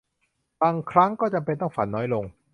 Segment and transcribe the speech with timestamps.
[0.61, 2.25] บางครั้งก็จำเป็นต้องฝันน้อยลง